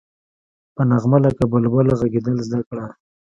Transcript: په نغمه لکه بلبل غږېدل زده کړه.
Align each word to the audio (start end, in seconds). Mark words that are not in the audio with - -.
په 0.75 0.81
نغمه 0.89 1.17
لکه 1.25 1.43
بلبل 1.51 1.87
غږېدل 1.99 2.35
زده 2.47 2.59
کړه. 2.69 2.85